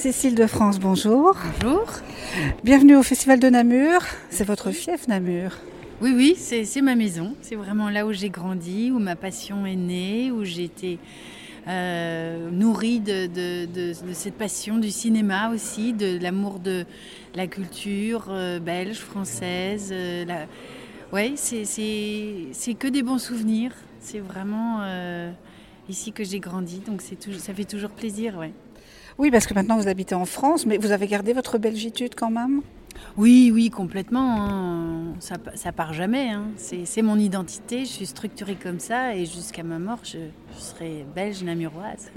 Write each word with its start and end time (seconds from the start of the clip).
Cécile 0.00 0.34
de 0.34 0.46
France, 0.46 0.78
bonjour. 0.78 1.36
Bonjour. 1.60 1.84
Bienvenue 2.64 2.96
au 2.96 3.02
Festival 3.02 3.38
de 3.38 3.50
Namur. 3.50 4.00
C'est 4.30 4.44
votre 4.44 4.70
fief 4.70 5.08
Namur 5.08 5.58
Oui, 6.00 6.14
oui, 6.16 6.36
c'est 6.38 6.80
ma 6.80 6.94
maison. 6.94 7.36
C'est 7.42 7.54
vraiment 7.54 7.90
là 7.90 8.06
où 8.06 8.12
j'ai 8.14 8.30
grandi, 8.30 8.90
où 8.90 8.98
ma 8.98 9.14
passion 9.14 9.66
est 9.66 9.76
née, 9.76 10.30
où 10.30 10.42
j'ai 10.42 10.64
été 10.64 10.98
euh, 11.68 12.50
nourrie 12.50 13.00
de, 13.00 13.28
cette 14.14 14.36
passion 14.36 14.78
du 14.78 14.90
cinéma 14.90 15.50
aussi, 15.50 15.92
de 15.92 16.18
l'amour 16.18 16.60
de 16.60 16.86
la 17.34 17.46
culture 17.46 18.28
euh, 18.30 18.58
belge, 18.58 19.00
française. 19.00 19.90
Euh, 19.92 20.24
Oui, 21.12 21.34
c'est 21.36 22.74
que 22.74 22.88
des 22.88 23.02
bons 23.02 23.18
souvenirs. 23.18 23.72
C'est 24.00 24.20
vraiment 24.20 24.80
ici 25.90 26.12
que 26.12 26.24
j'ai 26.24 26.40
grandi, 26.40 26.78
donc 26.78 27.02
ça 27.02 27.52
fait 27.52 27.64
toujours 27.66 27.90
plaisir. 27.90 28.38
Ouais. 28.38 28.52
Oui, 29.18 29.30
parce 29.30 29.46
que 29.46 29.54
maintenant 29.54 29.76
vous 29.78 29.88
habitez 29.88 30.14
en 30.14 30.24
France, 30.24 30.66
mais 30.66 30.78
vous 30.78 30.92
avez 30.92 31.06
gardé 31.06 31.32
votre 31.32 31.58
belgitude 31.58 32.14
quand 32.14 32.30
même? 32.30 32.62
Oui, 33.16 33.50
oui, 33.52 33.70
complètement. 33.70 34.36
Hein. 34.40 35.14
Ça, 35.20 35.36
ça 35.54 35.72
part 35.72 35.92
jamais. 35.92 36.30
Hein. 36.30 36.44
C'est 36.56 37.02
mon 37.02 37.18
identité. 37.18 37.80
Je 37.80 37.90
suis 37.90 38.06
structurée 38.06 38.56
comme 38.56 38.78
ça 38.78 39.14
et 39.14 39.26
jusqu'à 39.26 39.62
ma 39.62 39.78
mort, 39.78 39.98
je, 40.04 40.18
serai 40.58 41.04
belge 41.14 41.42
namuroise. 41.42 42.10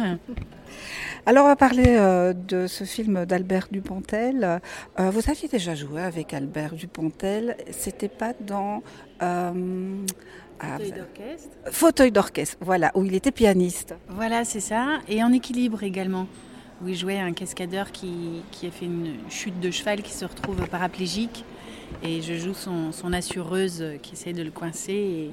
Alors, 1.25 1.45
on 1.45 1.47
va 1.47 1.55
parler 1.55 1.85
euh, 1.87 2.33
de 2.33 2.67
ce 2.67 2.83
film 2.83 3.25
d'Albert 3.25 3.67
Dupontel. 3.71 4.61
Euh, 4.99 5.09
vous 5.09 5.29
aviez 5.29 5.47
déjà 5.47 5.75
joué 5.75 6.01
avec 6.01 6.33
Albert 6.33 6.73
Dupontel. 6.73 7.57
C'était 7.71 8.09
pas 8.09 8.33
dans. 8.39 8.83
Euh, 9.21 9.95
Fauteuil 10.59 10.91
d'orchestre. 10.91 11.57
Fauteuil 11.71 12.11
d'orchestre, 12.11 12.57
voilà, 12.61 12.91
où 12.95 13.03
il 13.03 13.15
était 13.15 13.31
pianiste. 13.31 13.95
Voilà, 14.07 14.45
c'est 14.45 14.61
ça. 14.61 14.99
Et 15.09 15.21
en 15.21 15.33
équilibre 15.33 15.83
également 15.83 16.27
où 16.83 16.89
il 16.89 16.95
jouait 16.95 17.19
un 17.19 17.33
cascadeur 17.33 17.91
qui, 17.91 18.41
a 18.63 18.71
fait 18.71 18.85
une 18.85 19.15
chute 19.29 19.59
de 19.59 19.71
cheval 19.71 20.01
qui 20.01 20.11
se 20.11 20.25
retrouve 20.25 20.67
paraplégique. 20.67 21.45
Et 22.01 22.21
je 22.21 22.33
joue 22.33 22.53
son, 22.53 23.13
assureuse 23.13 23.83
qui 24.01 24.13
essaie 24.13 24.33
de 24.33 24.43
le 24.43 24.51
coincer. 24.51 24.93
Et, 24.93 25.31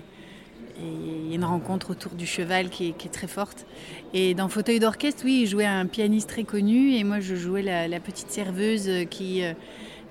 il 0.83 1.29
y 1.29 1.33
a 1.33 1.35
une 1.35 1.45
rencontre 1.45 1.91
autour 1.91 2.13
du 2.13 2.25
cheval 2.25 2.71
qui 2.71 2.89
est, 2.89 3.13
très 3.13 3.27
forte. 3.27 3.67
Et 4.15 4.33
dans 4.33 4.49
Fauteuil 4.49 4.79
d'orchestre, 4.79 5.25
oui, 5.27 5.41
il 5.43 5.47
jouait 5.47 5.67
un 5.67 5.85
pianiste 5.85 6.31
très 6.31 6.45
connu. 6.45 6.95
Et 6.95 7.05
moi, 7.05 7.21
je 7.21 7.35
jouais 7.35 7.63
la, 7.63 8.01
petite 8.01 8.31
serveuse 8.31 8.89
qui, 9.11 9.43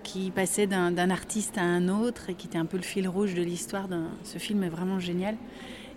qui 0.04 0.30
passait 0.30 0.68
d'un 0.68 1.10
artiste 1.10 1.58
à 1.58 1.64
un 1.64 1.88
autre 1.90 2.30
et 2.30 2.36
qui 2.36 2.46
était 2.48 2.60
un 2.60 2.66
peu 2.66 2.78
le 2.78 2.84
fil 2.84 3.08
rouge 3.08 3.34
de 3.34 3.42
l'histoire. 3.42 3.88
Ce 4.24 4.38
film 4.38 4.64
est 4.64 4.70
vraiment 4.70 5.00
génial. 5.00 5.38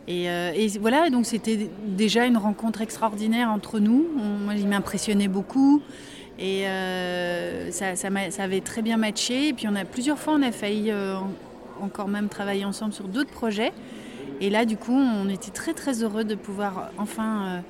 Euh, 0.08 0.53
et, 0.55 0.69
voilà, 0.78 1.11
donc 1.11 1.27
c'était 1.27 1.70
déjà 1.86 2.27
une 2.27 2.36
rencontre 2.36 2.81
extraordinaire 2.81 3.50
entre 3.50 3.78
nous. 3.78 4.06
moi, 4.44 4.55
il 4.55 4.67
m'impressionnait 4.69 5.28
beaucoup. 5.28 5.83
Et 6.39 6.67
euh, 6.67 7.70
ça, 7.70 7.94
ça, 7.94 8.09
avait 8.42 8.61
très 8.61 8.83
bien 8.83 8.97
matché. 8.97 9.48
Et 9.48 9.53
puis 9.53 9.67
on 9.69 9.77
a 9.77 9.84
plusieurs 9.84 10.19
fois, 10.19 10.34
on 10.34 10.42
a 10.42 10.50
failli 10.50 10.91
euh, 10.91 11.17
encore 11.81 12.09
même 12.09 12.28
travailler 12.28 12.64
ensemble 12.64 12.92
sur 12.92 13.06
d'autres 13.06 13.31
projets. 13.31 13.72
Et 14.41 14.50
là, 14.50 14.64
du 14.64 14.77
coup, 14.77 14.97
on 14.97 15.28
était 15.28 15.53
très 15.53 15.72
très 15.72 16.03
heureux 16.03 16.25
de 16.25 16.34
pouvoir 16.34 16.91
enfin 16.98 17.62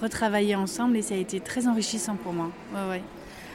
retravailler 0.00 0.54
ensemble. 0.54 0.96
Et 0.96 1.02
ça 1.02 1.14
a 1.14 1.18
été 1.18 1.40
très 1.40 1.66
enrichissant 1.66 2.14
pour 2.14 2.32
moi. 2.32 2.50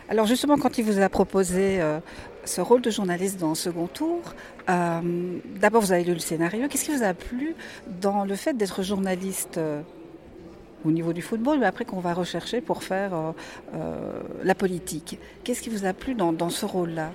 Alors 0.09 0.25
justement, 0.25 0.57
quand 0.57 0.77
il 0.77 0.85
vous 0.85 1.01
a 1.01 1.09
proposé 1.09 1.81
euh, 1.81 1.99
ce 2.47 2.61
rôle 2.61 2.81
de 2.81 2.89
journaliste 2.89 3.39
dans 3.39 3.49
le 3.49 3.55
second 3.55 3.87
tour, 3.87 4.21
euh, 4.69 5.01
d'abord 5.59 5.81
vous 5.81 5.91
avez 5.91 6.03
lu 6.03 6.13
le 6.13 6.19
scénario. 6.19 6.67
Qu'est-ce 6.67 6.85
qui 6.85 6.95
vous 6.95 7.03
a 7.03 7.13
plu 7.13 7.55
dans 8.01 8.25
le 8.25 8.35
fait 8.35 8.53
d'être 8.53 8.83
journaliste 8.83 9.57
euh, 9.57 9.81
au 10.85 10.91
niveau 10.91 11.13
du 11.13 11.21
football, 11.21 11.59
mais 11.59 11.65
après 11.65 11.85
qu'on 11.85 11.99
va 11.99 12.13
rechercher 12.13 12.61
pour 12.61 12.83
faire 12.83 13.11
la 14.43 14.55
politique? 14.55 15.19
Qu'est-ce 15.43 15.61
qui 15.61 15.69
vous 15.69 15.85
a 15.85 15.93
plu 15.93 16.13
dans, 16.13 16.49
ce 16.49 16.65
rôle-là? 16.65 17.11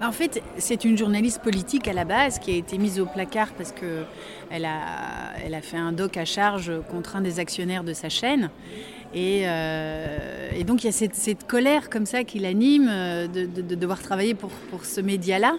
Bah, 0.00 0.08
en 0.08 0.12
fait, 0.12 0.42
c'est 0.56 0.84
une 0.84 0.96
journaliste 0.96 1.42
politique 1.42 1.88
à 1.88 1.92
la 1.92 2.04
base 2.04 2.38
qui 2.38 2.52
a 2.52 2.56
été 2.56 2.78
mise 2.78 3.00
au 3.00 3.06
placard 3.06 3.52
parce 3.52 3.72
qu'elle 3.72 4.06
elle 4.50 5.54
a 5.54 5.60
fait 5.62 5.76
un 5.76 5.92
doc 5.92 6.16
à 6.16 6.24
charge 6.24 6.72
contre 6.90 7.16
un 7.16 7.20
des 7.20 7.38
actionnaires 7.40 7.84
de 7.84 7.92
sa 7.92 8.08
chaîne. 8.08 8.50
Euh, 9.14 10.50
et, 10.54 10.64
donc 10.64 10.84
il 10.84 10.86
y 10.86 10.88
a 10.88 10.92
cette, 10.92 11.46
colère 11.46 11.90
comme 11.90 12.06
ça 12.06 12.24
qui 12.24 12.38
l'anime 12.38 12.88
euh, 12.90 13.26
de, 13.26 13.74
devoir 13.74 14.02
travailler 14.02 14.34
pour, 14.34 14.50
ce 14.84 15.00
média-là, 15.00 15.56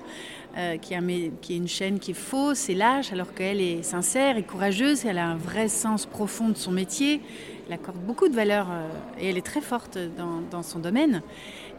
euh, 0.58 0.78
qui, 0.78 0.94
est 0.94 1.56
une 1.56 1.68
chaîne 1.68 2.00
qui 2.00 2.12
est 2.12 2.16
fausse 2.16 2.69
et 2.69 2.75
lâche, 2.75 3.12
alors 3.12 3.34
qu'elle 3.34 3.62
est 3.62 3.84
sincère 3.84 4.38
et 4.38 4.44
courageuse, 4.44 5.06
elle 5.06 5.18
a 5.18 5.28
un 5.28 5.38
vrai 5.38 5.68
sens 5.68 6.06
profond 6.06 6.50
de 6.50 6.58
son 6.58 6.72
métier, 6.72 7.22
elle 7.68 7.74
accorde 7.74 7.97
beaucoup 7.97 8.28
de 8.28 8.36
valeur 8.36 8.68
et 9.19 9.30
elle 9.30 9.38
est 9.38 9.46
très 9.46 9.62
forte 9.62 9.97
dans, 10.52 10.64
son 10.64 10.80
domaine. 10.80 11.22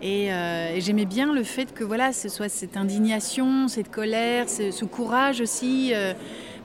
Et, 0.00 0.30
j'aimais 0.78 1.04
bien 1.04 1.32
le 1.32 1.42
fait 1.42 1.74
que 1.74 1.84
voilà, 1.84 2.12
ce 2.12 2.28
soit 2.28 2.48
cette 2.48 2.76
indignation, 2.76 3.68
cette 3.68 3.90
colère, 3.90 4.48
ce, 4.48 4.84
courage 4.84 5.40
aussi 5.40 5.92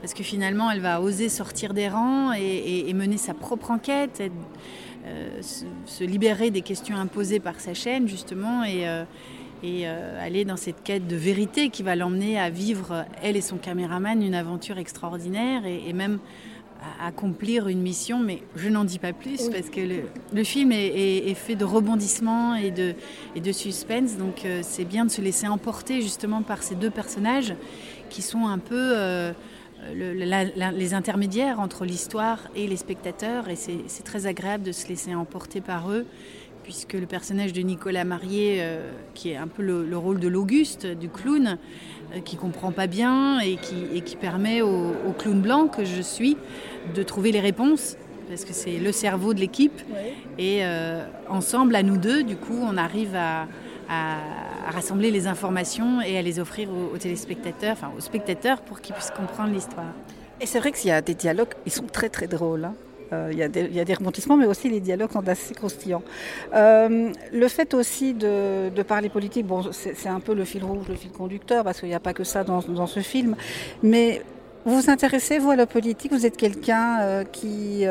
parce 0.01 0.13
que 0.13 0.23
finalement 0.23 0.71
elle 0.71 0.79
va 0.79 1.01
oser 1.01 1.29
sortir 1.29 1.73
des 1.73 1.89
rangs 1.89 2.31
et, 2.33 2.93
mener 2.93 3.17
sa 3.17 3.33
propre 3.33 3.71
enquête, 3.71 4.21
euh, 4.21 4.29
se, 5.41 6.03
libérer 6.03 6.51
des 6.51 6.61
questions 6.61 6.95
imposées 6.95 7.39
par 7.39 7.59
sa 7.59 7.73
chaîne, 7.73 8.07
justement, 8.07 8.63
et, 8.63 8.87
euh, 8.87 9.03
et 9.63 9.87
euh, 9.87 10.25
aller 10.25 10.45
dans 10.45 10.57
cette 10.57 10.83
quête 10.83 11.07
de 11.07 11.15
vérité 11.15 11.69
qui 11.69 11.83
va 11.83 11.95
l'emmener 11.95 12.39
à 12.39 12.49
vivre, 12.49 13.05
elle 13.21 13.35
et 13.35 13.41
son 13.41 13.57
caméraman, 13.57 14.21
une 14.21 14.35
aventure 14.35 14.77
extraordinaire 14.77 15.63
et, 15.65 15.93
même 15.93 16.19
à 17.01 17.07
accomplir 17.07 17.67
une 17.67 17.81
mission, 17.81 18.19
mais 18.19 18.41
je 18.55 18.69
n'en 18.69 18.85
dis 18.85 18.99
pas 18.99 19.11
plus 19.11 19.49
parce 19.49 19.69
que 19.69 19.81
le, 20.33 20.43
film 20.45 20.71
est, 20.71 21.33
fait 21.33 21.55
de 21.55 21.65
rebondissements 21.65 22.55
et 22.55 22.71
de, 22.71 22.93
et 23.35 23.41
de 23.41 23.51
suspense, 23.51 24.15
donc 24.15 24.45
c'est 24.61 24.85
bien 24.85 25.03
de 25.03 25.11
se 25.11 25.19
laisser 25.19 25.49
emporter 25.49 26.01
justement 26.01 26.41
par 26.41 26.63
ces 26.63 26.75
deux 26.75 26.89
personnages 26.89 27.53
qui 28.09 28.21
sont 28.21 28.47
un 28.47 28.59
peu 28.59 29.33
les 29.93 30.93
intermédiaires 30.93 31.59
entre 31.59 31.85
l'histoire 31.85 32.39
et 32.55 32.67
les 32.67 32.77
spectateurs. 32.77 33.49
Et 33.49 33.55
c'est 33.55 34.03
très 34.03 34.25
agréable 34.25 34.63
de 34.63 34.71
se 34.71 34.87
laisser 34.87 35.15
emporter 35.15 35.61
par 35.61 35.91
eux, 35.91 36.05
puisque 36.63 36.93
le 36.93 37.05
personnage 37.05 37.53
de 37.53 37.61
Nicolas 37.61 38.03
Marié, 38.03 38.57
euh, 38.59 38.91
qui 39.13 39.31
est 39.31 39.37
un 39.37 39.47
peu 39.47 39.63
le, 39.63 39.97
rôle 39.97 40.19
de 40.19 40.27
l'Auguste, 40.27 40.85
du 40.85 41.09
clown, 41.09 41.57
euh, 42.15 42.19
qui 42.19 42.35
comprend 42.35 42.71
pas 42.71 42.87
bien 42.87 43.39
et 43.39 43.57
qui, 43.57 44.15
permet 44.15 44.61
au, 44.61 44.93
clown 45.17 45.41
blanc 45.41 45.67
que 45.67 45.85
je 45.85 46.01
suis 46.01 46.37
de 46.93 47.03
trouver 47.03 47.31
les 47.31 47.39
réponses 47.39 47.95
parce 48.29 48.45
que 48.45 48.53
c'est 48.53 48.77
le 48.77 48.91
cerveau 48.91 49.33
de 49.33 49.39
l'équipe. 49.39 49.81
Et 50.37 50.59
euh, 50.61 51.03
ensemble, 51.27 51.75
à 51.75 51.81
nous 51.81 51.97
deux, 51.97 52.21
du 52.21 52.35
coup, 52.35 52.59
on 52.61 52.77
arrive 52.77 53.15
à, 53.15 53.47
à, 53.89 54.19
rassembler 54.71 55.11
les 55.11 55.27
informations 55.27 56.01
et 56.01 56.17
à 56.17 56.21
les 56.21 56.39
offrir 56.39 56.69
aux, 56.69 56.97
téléspectateurs, 56.97 57.73
enfin 57.73 57.91
aux 57.97 58.01
spectateurs 58.01 58.61
pour 58.61 58.81
qu'ils 58.81 58.95
puissent 58.95 59.11
comprendre 59.11 59.53
l'histoire. 59.53 59.93
Et 60.41 60.45
c'est 60.45 60.59
vrai 60.59 60.71
qu'il 60.71 60.89
y 60.89 60.93
a 60.93 61.01
des 61.01 61.15
dialogues, 61.15 61.53
ils 61.65 61.71
sont 61.71 61.85
très 61.85 62.09
très 62.09 62.27
drôles. 62.27 62.65
Hein. 62.65 62.75
Euh, 63.11 63.29
il, 63.31 63.39
y 63.39 63.43
a 63.43 63.47
des, 63.85 63.93
rebondissements, 63.93 64.37
mais 64.37 64.45
aussi 64.45 64.69
les 64.69 64.79
dialogues 64.79 65.11
sont 65.11 65.27
assez 65.27 65.55
croustillants. 65.55 66.03
Euh, 66.53 67.11
le 67.31 67.47
fait 67.47 67.73
aussi 67.73 68.13
de, 68.13 68.69
parler 68.87 69.09
politique, 69.09 69.47
bon, 69.47 69.63
c'est 69.71 70.07
un 70.07 70.19
peu 70.19 70.33
le 70.35 70.45
fil 70.45 70.63
rouge, 70.63 70.85
le 70.87 70.95
fil 70.95 71.11
conducteur, 71.11 71.63
parce 71.63 71.79
qu'il 71.79 71.89
n'y 71.89 71.95
a 71.95 71.99
pas 71.99 72.13
que 72.13 72.23
ça 72.23 72.43
dans, 72.43 72.59
dans, 72.59 72.85
ce 72.85 72.99
film. 72.99 73.35
Mais 73.81 74.21
vous 74.65 74.81
vous 74.81 74.89
intéressez, 74.91 75.39
vous, 75.39 75.49
à 75.49 75.55
la 75.55 75.65
politique? 75.65 76.11
Vous 76.11 76.25
êtes 76.25 76.37
quelqu'un 76.37 76.99
euh, 77.01 77.23
qui... 77.23 77.85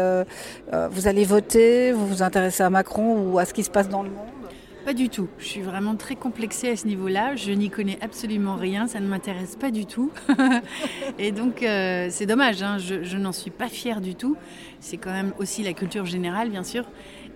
vous 0.90 1.08
allez 1.08 1.24
voter, 1.24 1.92
vous 1.92 2.06
vous 2.06 2.22
intéressez 2.22 2.62
à 2.62 2.70
Macron 2.70 3.20
ou 3.20 3.38
à 3.40 3.44
ce 3.44 3.52
qui 3.52 3.64
se 3.64 3.70
passe 3.70 3.88
dans 3.88 4.04
le 4.04 4.10
monde? 4.10 4.47
Pas 4.88 4.94
du 4.94 5.10
tout. 5.10 5.28
Je 5.36 5.44
suis 5.44 5.60
vraiment 5.60 5.96
très 5.96 6.16
complexée 6.16 6.70
à 6.70 6.76
ce 6.76 6.86
niveau-là. 6.86 7.36
Je 7.36 7.52
n'y 7.52 7.68
connais 7.68 7.98
absolument 8.00 8.56
rien. 8.56 8.86
Ça 8.86 9.00
ne 9.00 9.06
m'intéresse 9.06 9.54
pas 9.54 9.70
du 9.70 9.84
tout. 9.84 10.10
et 11.18 11.30
donc, 11.30 11.62
euh, 11.62 12.06
c'est 12.08 12.24
dommage. 12.24 12.62
Hein. 12.62 12.78
Je, 12.78 13.18
n'en 13.18 13.32
suis 13.32 13.50
pas 13.50 13.68
fière 13.68 14.00
du 14.00 14.14
tout. 14.14 14.34
C'est 14.80 14.96
quand 14.96 15.12
même 15.12 15.34
aussi 15.38 15.62
la 15.62 15.74
culture 15.74 16.06
générale, 16.06 16.48
bien 16.48 16.64
sûr. 16.64 16.86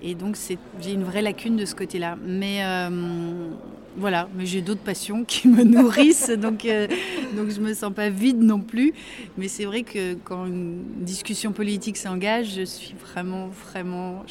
Et 0.00 0.14
donc, 0.14 0.38
j'ai 0.80 0.92
une 0.92 1.04
vraie 1.04 1.20
lacune 1.20 1.56
de 1.56 1.66
ce 1.66 1.74
côté-là. 1.74 2.16
Mais 2.24 2.64
euh, 2.64 3.50
voilà, 3.96 4.28
mais 4.34 4.46
j'ai 4.46 4.62
d'autres 4.62 4.80
passions 4.80 5.24
qui 5.24 5.48
me 5.48 5.62
nourrissent, 5.64 6.30
donc, 6.30 6.64
euh, 6.64 6.86
donc 7.36 7.50
je 7.50 7.60
me 7.60 7.74
sens 7.74 7.92
pas 7.92 8.08
vide 8.08 8.42
non 8.42 8.60
plus. 8.60 8.92
Mais 9.36 9.48
c'est 9.48 9.64
vrai 9.64 9.82
que 9.82 10.14
quand 10.14 10.46
une 10.46 10.82
discussion 10.98 11.52
politique 11.52 11.96
s'engage, 11.96 12.54
je 12.56 12.62
suis 12.62 12.94
vraiment, 12.94 13.48
vraiment. 13.48 14.24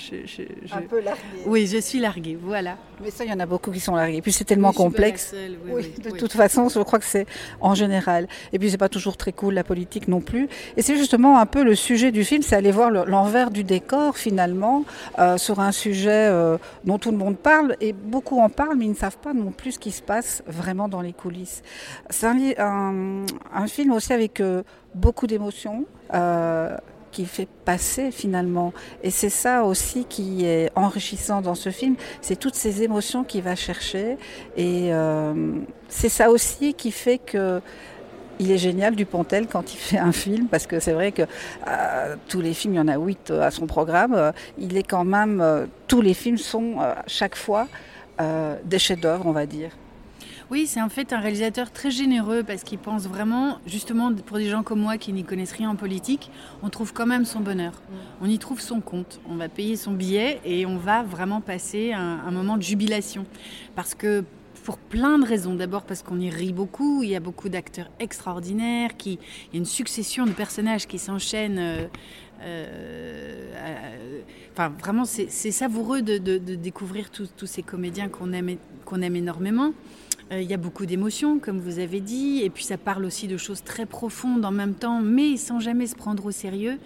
Un 0.71 0.81
peu 0.81 1.01
larguée. 1.01 1.21
Oui, 1.45 1.67
je 1.67 1.77
suis 1.77 1.99
larguée, 1.99 2.37
voilà. 2.41 2.77
Mais 3.03 3.11
ça, 3.11 3.23
il 3.23 3.31
y 3.31 3.33
en 3.33 3.39
a 3.39 3.45
beaucoup 3.45 3.71
qui 3.71 3.79
sont 3.79 3.95
largués. 3.95 4.21
Puis 4.21 4.31
c'est 4.31 4.43
tellement 4.43 4.73
complexe. 4.73 5.33
oui, 5.67 5.91
de 6.03 6.11
toute 6.11 6.33
façon, 6.33 6.69
je 6.69 6.79
crois 6.79 6.99
que 6.99 7.05
c'est 7.05 7.25
en 7.59 7.75
général. 7.75 8.27
Et 8.53 8.59
puis 8.59 8.69
c'est 8.69 8.77
pas 8.77 8.89
toujours 8.89 9.17
très 9.17 9.31
cool 9.31 9.53
la 9.53 9.63
politique 9.63 10.07
non 10.07 10.21
plus. 10.21 10.47
Et 10.77 10.81
c'est 10.81 10.97
justement 10.97 11.39
un 11.39 11.45
peu 11.45 11.63
le 11.63 11.75
sujet 11.75 12.11
du 12.11 12.23
film, 12.23 12.41
c'est 12.41 12.55
aller 12.55 12.71
voir 12.71 12.91
l'envers 12.91 13.51
du 13.51 13.63
décor 13.63 14.17
finalement 14.17 14.85
euh, 15.19 15.37
sur 15.37 15.59
un 15.59 15.71
sujet 15.71 16.27
euh, 16.29 16.57
dont 16.83 16.97
tout 16.97 17.11
le 17.11 17.17
monde 17.17 17.37
parle 17.37 17.75
et 17.81 17.93
beaucoup 17.93 18.39
en 18.39 18.49
parlent, 18.49 18.77
mais 18.77 18.85
ils 18.85 18.91
ne 18.91 18.95
savent 18.95 19.17
pas 19.17 19.33
non 19.33 19.50
plus 19.51 19.73
ce 19.73 19.79
qui 19.79 19.91
se 19.91 20.01
passe 20.01 20.43
vraiment 20.47 20.87
dans 20.87 21.01
les 21.01 21.13
coulisses. 21.13 21.61
C'est 22.09 22.27
un, 22.27 23.25
film 23.67 23.91
aussi 23.93 24.13
avec 24.13 24.39
euh, 24.39 24.63
beaucoup 24.95 25.27
d'émotions. 25.27 25.85
qu'il 27.11 27.27
fait 27.27 27.49
passer 27.65 28.09
finalement. 28.09 28.71
Et 29.03 29.09
c'est 29.09 29.29
ça 29.29 29.65
aussi 29.65 30.05
qui 30.05 30.45
est 30.45 30.71
enrichissant 30.75 31.41
dans 31.41 31.55
ce 31.55 31.69
film, 31.69 31.95
c'est 32.21 32.37
toutes 32.37 32.55
ces 32.55 32.83
émotions 32.83 33.25
qu'il 33.25 33.41
va 33.41 33.55
chercher. 33.55 34.17
Et 34.55 34.93
euh, 34.93 35.33
c'est 35.89 36.07
ça 36.07 36.31
aussi 36.31 36.73
qui 36.73 36.89
fait 36.89 37.17
que 37.17 37.61
il 38.41 38.51
est 38.51 38.57
génial 38.57 38.95
Dupontel 38.95 39.47
quand 39.47 39.73
il 39.73 39.77
fait 39.77 39.99
un 39.99 40.11
film 40.11 40.47
parce 40.47 40.65
que 40.65 40.79
c'est 40.79 40.93
vrai 40.93 41.11
que 41.11 41.21
euh, 41.67 42.15
tous 42.27 42.41
les 42.41 42.53
films, 42.53 42.73
il 42.73 42.77
y 42.77 42.79
en 42.79 42.87
a 42.87 42.97
huit 42.97 43.29
euh, 43.29 43.41
à 43.41 43.51
son 43.51 43.67
programme. 43.67 44.13
Euh, 44.15 44.31
il 44.57 44.77
est 44.77 44.83
quand 44.83 45.05
même, 45.05 45.67
tous 45.87 46.01
les 46.01 46.15
films 46.15 46.37
sont 46.37 46.77
chaque 47.05 47.35
fois 47.35 47.67
des 48.19 48.79
chefs-d'œuvre, 48.79 49.25
on 49.25 49.31
va 49.31 49.45
dire. 49.45 49.71
Oui, 50.51 50.67
c'est 50.67 50.81
en 50.81 50.89
fait 50.89 51.13
un 51.13 51.21
réalisateur 51.21 51.71
très 51.71 51.91
généreux 51.91 52.43
parce 52.43 52.63
qu'il 52.63 52.77
pense 52.77 53.07
vraiment, 53.07 53.59
justement, 53.65 54.13
pour 54.13 54.37
des 54.37 54.49
gens 54.49 54.63
comme 54.63 54.81
moi 54.81 54.97
qui 54.97 55.13
n'y 55.13 55.23
connaissent 55.23 55.53
rien 55.53 55.69
en 55.69 55.77
politique, 55.77 56.29
on 56.61 56.69
trouve 56.69 56.91
quand 56.91 57.05
même 57.05 57.23
son 57.23 57.39
bonheur. 57.39 57.71
On 58.21 58.27
y 58.27 58.37
trouve 58.37 58.59
son 58.59 58.81
compte. 58.81 59.21
On 59.29 59.35
va 59.35 59.47
payer 59.47 59.77
son 59.77 59.93
billet 59.93 60.41
et 60.43 60.65
on 60.65 60.75
va 60.75 61.03
vraiment 61.03 61.39
passer 61.39 61.93
un, 61.93 62.19
un 62.27 62.31
moment 62.31 62.57
de 62.57 62.63
jubilation. 62.63 63.25
Parce 63.75 63.95
que 63.95 64.25
pour 64.63 64.77
plein 64.77 65.19
de 65.19 65.25
raisons. 65.25 65.55
D'abord 65.55 65.83
parce 65.83 66.03
qu'on 66.03 66.19
y 66.19 66.29
rit 66.29 66.53
beaucoup, 66.53 67.03
il 67.03 67.09
y 67.09 67.15
a 67.15 67.19
beaucoup 67.19 67.49
d'acteurs 67.49 67.89
extraordinaires, 67.99 68.95
qui, 68.97 69.13
il 69.13 69.53
y 69.53 69.57
a 69.57 69.59
une 69.59 69.65
succession 69.65 70.25
de 70.25 70.31
personnages 70.31 70.87
qui 70.87 70.99
s'enchaînent. 70.99 71.89
Euh, 72.41 73.53
euh, 73.55 74.21
enfin, 74.53 74.73
vraiment, 74.79 75.05
c'est 75.05 75.51
savoureux 75.51 76.01
de, 76.01 76.37
découvrir 76.37 77.09
tous 77.11 77.45
ces 77.45 77.63
comédiens 77.63 78.09
qu'on 78.09 78.33
aime, 78.33 78.57
qu'on 78.85 79.01
aime 79.01 79.15
énormément. 79.15 79.73
Euh, 80.31 80.41
il 80.41 80.49
y 80.49 80.53
a 80.53 80.57
beaucoup 80.57 80.85
d'émotions, 80.85 81.39
comme 81.39 81.59
vous 81.59 81.79
avez 81.79 81.99
dit, 81.99 82.41
et 82.43 82.49
puis 82.49 82.63
ça 82.63 82.77
parle 82.77 83.03
aussi 83.03 83.27
de 83.27 83.35
choses 83.35 83.63
très 83.63 83.85
profondes 83.85 84.45
en 84.45 84.51
même 84.51 84.75
temps, 84.75 85.01
mais 85.01 85.35
sans 85.35 85.59
jamais 85.59 85.87
se 85.87 85.95
prendre 85.95 86.25
au 86.25 86.31
sérieux. 86.31 86.77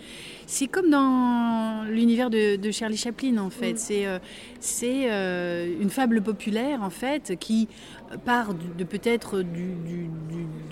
C'est 0.48 0.68
comme 0.68 0.90
dans 0.90 1.84
l'univers 1.88 2.32
de, 2.32 2.72
Charlie 2.72 2.98
Chaplin, 2.98 3.38
en 3.38 3.52
fait. 3.52 3.78
C'est 3.78 4.08
euh, 4.08 4.18
euh, 4.84 5.76
une 5.80 5.92
fable 5.92 6.22
populaire, 6.22 6.82
en 6.82 6.90
fait, 6.90 7.38
qui 7.40 7.68
part 8.18 8.54
de, 8.54 8.84
peut-être 8.84 9.42
du, 9.42 10.10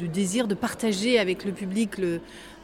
désir 0.08 0.48
de 0.48 0.54
partager 0.54 1.18
avec 1.18 1.44
le 1.44 1.54
public 1.54 1.98
le, 1.98 2.20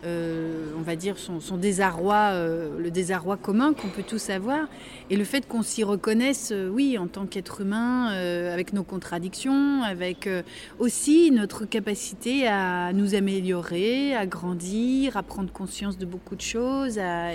euh, 0.06 0.72
on 0.78 0.82
va 0.82 0.96
dire, 0.96 1.16
son, 1.18 1.58
désarroi, 1.58 2.32
euh, 2.32 2.80
le 2.80 2.90
désarroi 2.90 3.36
commun 3.36 3.74
qu'on 3.74 3.90
peut 3.90 4.04
tous 4.04 4.30
avoir, 4.30 4.70
et 5.10 5.18
le 5.18 5.26
fait 5.26 5.46
qu'on 5.46 5.62
s'y 5.62 5.84
reconnaisse, 5.84 6.52
euh, 6.54 6.70
oui, 6.70 6.98
en 6.98 7.08
tant 7.08 7.26
qu'être 7.26 7.60
humain, 7.62 8.08
avec 8.08 8.72
nos 8.72 8.84
contradictions, 8.84 9.84
avec 9.84 10.30
aussi 10.78 11.32
notre 11.32 11.66
capacité 11.66 12.48
à 12.48 12.94
nous 12.94 13.14
améliorer, 13.14 14.16
à 14.16 14.26
grandir, 14.26 15.18
à 15.18 15.24
prendre 15.24 15.52
conscience 15.52 15.98
de 15.98 16.06
beaucoup 16.06 16.36
de 16.36 16.42
choses, 16.42 16.98
à, 16.98 17.32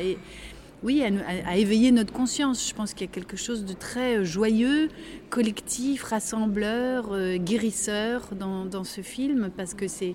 oui, 0.85 1.03
à, 1.03 1.57
éveiller 1.57 1.91
notre 1.91 2.13
conscience. 2.13 2.69
Je 2.69 2.75
pense 2.75 2.95
qu'il 2.95 3.07
y 3.07 3.11
a 3.11 3.13
quelque 3.13 3.37
chose 3.37 3.65
de 3.65 3.73
très 3.73 4.25
joyeux, 4.25 4.91
collectif, 5.31 6.05
rassembleur, 6.05 7.11
guérisseur 7.39 8.29
dans 8.35 8.85
ce 8.85 9.01
film, 9.01 9.51
parce 9.57 9.75
que 9.75 9.89
c'est 9.89 10.15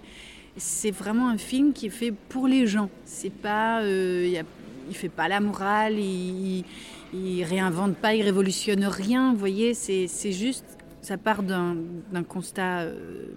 c'est 0.59 0.91
vraiment 0.91 1.29
un 1.29 1.37
film 1.37 1.73
qui 1.73 1.87
est 1.87 1.91
fait 1.91 2.11
pour 2.11 2.47
les 2.47 2.67
gens. 2.67 2.89
C'est 3.05 3.31
pas, 3.31 3.81
euh, 3.81 4.41
il 4.87 4.95
fait 4.95 5.09
pas 5.09 5.27
la 5.27 5.39
morale, 5.39 5.97
il, 5.97 6.63
il, 7.13 7.43
réinvente 7.43 7.95
pas, 7.95 8.13
il 8.13 8.23
révolutionne 8.23 8.83
rien. 8.85 9.31
Vous 9.31 9.39
voyez, 9.39 9.73
c'est 9.73 10.31
juste, 10.31 10.65
ça 11.01 11.17
part 11.17 11.43
d'un 11.43 11.75
constat, 12.27 12.81
euh, 12.81 13.27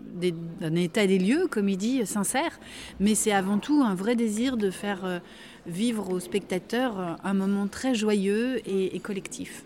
d'un 0.61 0.75
état 0.75 1.07
des 1.07 1.19
lieux, 1.19 1.47
comme 1.51 1.69
il 1.69 1.77
dit, 1.77 2.05
sincère, 2.07 2.59
mais 3.01 3.15
c'est 3.15 3.33
avant 3.33 3.59
tout 3.59 3.83
un 3.85 3.95
vrai 3.95 4.17
désir 4.17 4.57
de 4.57 4.71
faire 4.71 5.05
euh, 5.05 5.19
vivre 5.67 6.13
aux 6.13 6.21
spectateurs 6.21 7.19
un 7.23 7.35
moment 7.35 7.67
très 7.69 7.95
joyeux 7.95 8.61
et 8.67 8.99
collectif. 9.01 9.65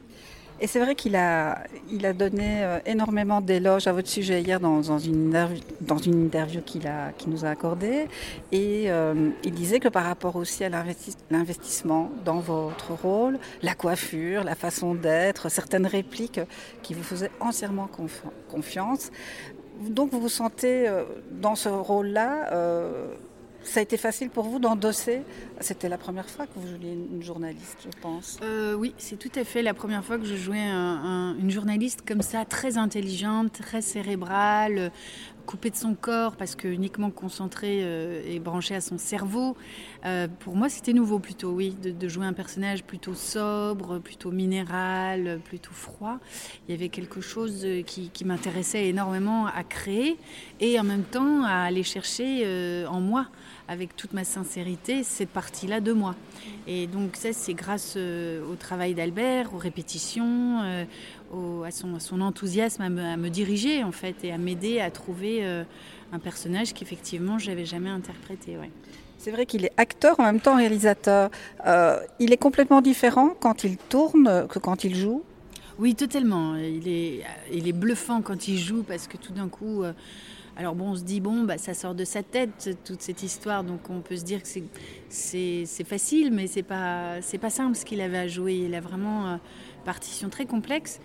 Et 0.59 0.67
c'est 0.67 0.81
vrai 0.81 0.95
qu'il 0.95 1.17
a, 1.17 1.65
il 1.91 2.07
a 2.07 2.15
donné 2.15 2.65
euh, 2.65 2.79
énormément 2.87 3.43
d'éloges 3.43 3.87
à 3.87 3.93
votre 3.93 4.09
sujet 4.09 4.41
hier 4.41 4.59
dans, 4.59 4.81
une 4.99 5.29
interview, 5.29 5.61
dans 5.83 5.99
une 5.99 6.25
interview 6.25 6.63
qu'il 6.63 6.87
a, 6.87 7.13
nous 7.27 7.45
a 7.45 7.49
accordée. 7.49 8.07
Et 8.53 8.85
euh, 8.87 9.31
il 9.45 9.53
disait 9.53 9.81
que 9.81 9.89
par 9.89 10.05
rapport 10.05 10.35
aussi 10.37 10.65
à 10.65 10.71
l'investissement 11.31 12.11
dans 12.25 12.39
votre 12.39 12.93
rôle, 12.93 13.39
la 13.63 13.75
coiffure, 13.75 14.45
la 14.45 14.55
façon 14.55 14.95
d'être, 14.95 15.51
certaines 15.51 15.87
répliques 15.87 16.41
qui 16.83 16.95
vous 16.95 17.03
faisaient 17.03 17.31
entièrement 17.41 17.91
confiance. 18.49 19.11
Donc 19.91 20.11
vous 20.11 20.21
vous 20.23 20.31
sentez 20.31 20.89
euh, 20.89 21.05
dans 21.33 21.55
ce 21.55 21.69
rôle-là 21.69 22.49
ça 23.69 23.81
a 23.81 23.83
été 23.83 23.97
facile 23.97 24.31
pour 24.31 24.45
vous 24.45 24.59
d'endosser? 24.59 25.23
C'était 25.61 25.89
la 25.89 25.99
première 25.99 26.29
fois 26.29 26.47
que 26.47 26.53
vous 26.57 26.67
jouiez 26.67 26.93
une 26.93 27.23
journaliste, 27.23 27.79
je 27.85 28.01
pense. 28.01 28.39
Euh, 28.43 28.75
oui, 28.75 28.95
c'est 28.99 29.19
tout 29.19 29.33
à 29.35 29.45
fait 29.45 29.63
la 29.63 29.75
première 29.75 30.05
fois 30.05 30.19
que 30.19 30.25
je 30.25 30.37
jouais 30.37 30.59
une 30.59 31.51
journaliste 31.51 32.03
comme 32.07 32.23
ça, 32.23 32.45
très 32.45 32.79
intelligente, 32.79 33.53
très 33.53 33.83
cérébrale, 33.83 34.91
coupée 35.47 35.71
de 35.71 35.77
son 35.77 35.95
corps 35.95 36.37
parce 36.37 36.55
que 36.55 36.69
uniquement 36.69 37.11
concentrée 37.11 37.81
euh, 37.83 38.23
et 38.27 38.39
branchée 38.39 38.75
à 38.75 38.81
son 38.81 38.99
cerveau. 38.99 39.57
Euh, 40.05 40.29
pour 40.41 40.57
moi, 40.57 40.69
c'était 40.69 40.93
nouveau 40.93 41.19
plutôt, 41.19 41.53
oui, 41.53 41.75
de, 41.75 42.09
jouer 42.09 42.27
un 42.27 42.33
personnage 42.33 42.85
plutôt 42.85 43.15
sobre, 43.15 43.99
plutôt 43.99 44.31
minéral, 44.31 45.41
plutôt 45.45 45.73
froid. 45.73 46.19
Il 46.69 46.73
y 46.73 46.75
avait 46.75 46.89
quelque 46.89 47.21
chose 47.21 47.67
qui, 47.87 48.11
qui 48.11 48.25
m'intéressait 48.25 48.87
énormément 48.89 49.47
à 49.47 49.65
créer 49.65 50.17
et 50.61 50.79
en 50.79 50.85
même 50.85 51.05
temps 51.05 51.43
à 51.45 51.63
aller 51.63 51.83
chercher 51.83 52.87
en 52.87 53.01
moi 53.01 53.27
avec 53.69 53.97
toute 53.97 54.13
ma 54.13 54.25
sincérité 54.25 55.03
cette 55.03 55.31
partie-là 55.31 55.81
de 55.81 55.93
moi. 55.93 56.15
Et 56.67 56.87
donc 56.87 57.17
ça, 57.17 57.33
c'est 57.33 57.55
grâce 57.55 57.95
euh, 57.97 58.45
au 58.51 58.55
travail 58.55 58.95
d'Albert, 58.95 59.55
aux 59.55 59.59
répétitions, 59.59 60.61
euh, 60.63 60.85
à, 61.65 61.71
son, 61.71 62.21
enthousiasme 62.21 62.83
à 62.83 63.17
me, 63.17 63.29
diriger 63.29 63.83
en 63.85 63.93
fait 63.93 64.17
et 64.25 64.33
à 64.33 64.39
m'aider 64.39 64.81
à 64.81 64.91
trouver 64.91 65.39
euh, 65.43 65.65
un 66.13 66.19
personnage 66.19 66.75
qu'effectivement 66.75 67.39
j'avais 67.39 67.65
jamais 67.65 67.91
interprété. 67.91 68.57
Ouais. 68.57 68.71
C'est 69.19 69.31
vrai 69.31 69.47
qu'il 69.47 69.65
est 69.65 69.73
acteur 69.77 70.21
en 70.21 70.25
même 70.25 70.41
temps 70.41 70.57
réalisateur. 70.57 71.31
il 72.21 72.33
est 72.33 72.37
complètement 72.37 72.83
différent 72.83 73.35
quand 73.41 73.65
il 73.65 73.77
tourne 73.77 74.47
que 74.49 74.59
quand 74.59 74.85
il 74.85 74.95
joue? 74.95 75.23
Oui, 75.79 75.95
totalement. 75.95 76.57
Il 76.57 76.89
est, 76.89 77.23
il 77.53 77.69
est 77.69 77.73
bluffant 77.73 78.23
quand 78.23 78.49
il 78.49 78.59
joue 78.59 78.83
parce 78.83 79.07
que 79.07 79.17
tout 79.17 79.33
d'un 79.33 79.49
coup, 79.49 79.85
alors 80.59 80.75
bon, 80.75 80.93
on 80.93 80.97
se 80.97 81.03
dit, 81.03 81.21
bon, 81.21 81.43
bah, 81.43 81.59
ça 81.59 81.75
sort 81.75 81.95
de 81.95 82.05
sa 82.07 82.23
tête, 82.23 82.79
toute 82.85 83.03
cette 83.03 83.23
histoire, 83.23 83.63
donc 83.63 83.91
on 83.91 84.01
peut 84.01 84.17
se 84.17 84.25
dire 84.25 84.41
que 84.43 84.49
c'est 85.11 85.85
facile, 85.85 86.33
mais 86.33 86.47
c'est 86.47 86.63
pas, 86.63 87.17
pas 87.41 87.51
simple 87.51 87.77
ce 87.77 87.85
qu'il 87.85 88.01
avait 88.01 88.19
à 88.19 88.27
jouer. 88.27 88.55
Il 88.55 88.75
a 88.75 88.81
vraiment 88.81 89.27
une 89.27 89.35
euh, 89.35 89.39
partition 89.85 90.31
très 90.31 90.47
complexe. 90.47 90.99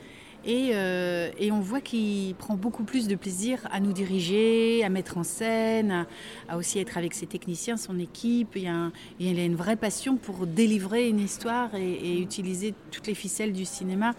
Euh, 0.47 1.29
et, 1.37 1.51
on 1.51 1.59
voit 1.59 1.81
qu'il 1.81 2.33
prend 2.35 2.55
beaucoup 2.55 2.83
plus 2.83 3.07
de 3.07 3.15
plaisir 3.15 3.59
à 3.71 3.79
nous 3.79 3.93
diriger, 3.93 4.83
à 4.83 4.89
mettre 4.89 5.17
en 5.17 5.23
scène, 5.23 6.05
à, 6.49 6.57
aussi 6.57 6.79
être 6.79 6.97
avec 6.97 7.13
ses 7.13 7.27
techniciens, 7.27 7.77
son 7.77 7.99
équipe. 7.99 8.55
Il, 8.55 8.67
a, 8.67 8.91
une 9.19 9.55
vraie 9.55 9.75
passion 9.75 10.17
pour 10.17 10.47
délivrer 10.47 11.09
une 11.09 11.19
histoire 11.19 11.75
et 11.75 12.19
utiliser 12.19 12.73
toutes 12.91 13.07
les 13.07 13.15
ficelles 13.15 13.53
du 13.53 13.65
cinéma. 13.65 14.13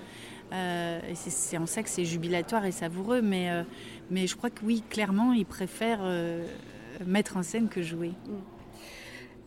Euh, 0.53 1.01
c'est 1.15 1.57
en 1.57 1.67
ça 1.67 1.83
que 1.83 1.89
c'est 1.89 2.05
jubilatoire 2.05 2.67
et 2.67 2.73
savoureux, 2.73 3.23
mais, 3.23 3.51
euh, 3.51 3.63
je 4.15 4.35
crois 4.37 4.51
que 4.51 4.65
oui, 4.65 4.83
clairement, 4.91 5.33
il 5.33 5.47
préfère 5.47 6.01
mettre 7.07 7.37
en 7.37 7.43
scène 7.43 7.69
que 7.69 7.83
jouer. 7.83 8.13
Mm. 8.29 8.62